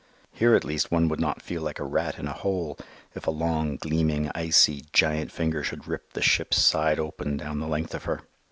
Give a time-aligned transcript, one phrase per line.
[0.33, 2.75] Here at least one would not feel like a rat in a hole
[3.13, 7.67] if a long, gleaming, icy, giant finger should rip the ship's side open down the
[7.67, 8.21] length of her.